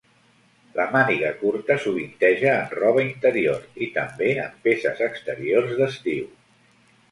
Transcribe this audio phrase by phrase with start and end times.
[0.77, 6.29] La màniga curta sovinteja en roba interior, i també en peces exteriors d'estiu.